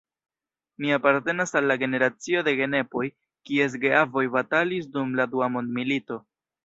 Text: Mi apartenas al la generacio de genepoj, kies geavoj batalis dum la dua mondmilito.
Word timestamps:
Mi 0.77 0.93
apartenas 0.93 1.53
al 1.59 1.67
la 1.71 1.75
generacio 1.83 2.41
de 2.47 2.53
genepoj, 2.61 3.03
kies 3.51 3.79
geavoj 3.85 4.25
batalis 4.39 4.89
dum 4.97 5.15
la 5.21 5.29
dua 5.35 5.51
mondmilito. 5.59 6.19